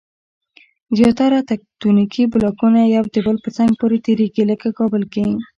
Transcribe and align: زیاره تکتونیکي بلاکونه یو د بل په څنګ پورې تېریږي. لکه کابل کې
زیاره 0.97 1.39
تکتونیکي 1.51 2.23
بلاکونه 2.33 2.79
یو 2.95 3.03
د 3.13 3.15
بل 3.25 3.37
په 3.45 3.49
څنګ 3.57 3.71
پورې 3.79 3.97
تېریږي. 4.05 4.43
لکه 4.51 4.67
کابل 4.79 5.03
کې 5.13 5.25